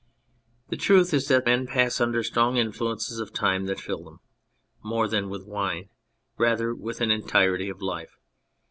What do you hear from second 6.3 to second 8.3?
rather with an entirety of life.